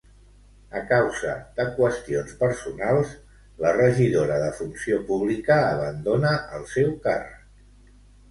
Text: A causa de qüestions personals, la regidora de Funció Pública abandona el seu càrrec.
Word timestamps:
A 0.77 0.79
causa 0.91 1.33
de 1.59 1.65
qüestions 1.73 2.31
personals, 2.39 3.11
la 3.65 3.73
regidora 3.77 4.39
de 4.43 4.49
Funció 4.61 4.99
Pública 5.11 5.57
abandona 5.75 6.33
el 6.61 6.67
seu 6.75 6.91
càrrec. 7.05 7.93